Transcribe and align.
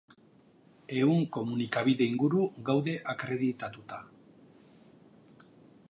Ehun 1.01 1.19
komunikabide 1.37 2.07
inguru 2.13 2.41
gaude 2.71 2.97
akreditatuta. 3.15 4.01